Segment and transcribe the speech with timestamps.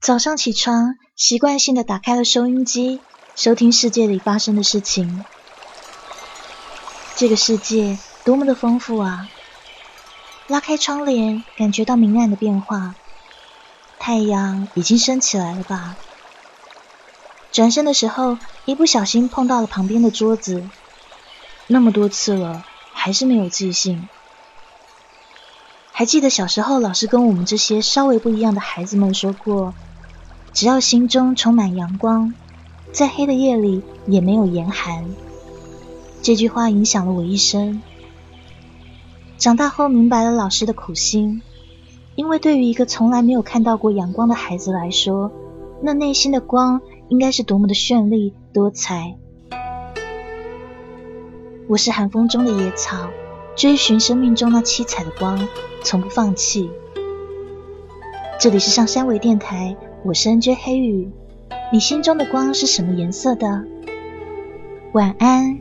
[0.00, 3.00] 早上起床，习惯性的打开了收音机，
[3.36, 5.26] 收听世界里发生的事情。
[7.16, 9.28] 这个世界多么的丰富啊！
[10.46, 12.94] 拉开窗帘，感觉到明暗的变化。
[13.98, 15.96] 太阳已经升起来了吧？
[17.52, 20.66] 转身的时候，一不小心碰到了旁边的桌子。
[21.66, 22.64] 那么多次了，
[22.94, 24.08] 还是没有记性。
[25.92, 29.74] 还记得小时候，老师跟我们这些稍微不一样的孩子们说过。
[30.52, 32.34] 只要心中充满阳光，
[32.92, 35.04] 在黑的夜里也没有严寒。
[36.22, 37.80] 这句话影响了我一生。
[39.38, 41.40] 长大后明白了老师的苦心，
[42.14, 45.32] 因为对于一个从来没有看到过阳光的孩子来说，
[45.82, 49.16] 那内心的光应该是多么的绚丽多彩。
[51.68, 53.08] 我是寒风中的野草，
[53.56, 55.48] 追寻生命中那七彩的光，
[55.82, 56.68] 从不放弃。
[58.40, 59.76] 这里是上山微电台。
[60.02, 61.10] 我是 N J 黑羽，
[61.70, 63.66] 你心中的光是什么颜色的？
[64.94, 65.58] 晚安。